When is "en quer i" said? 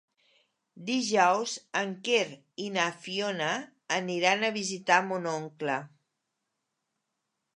1.81-2.69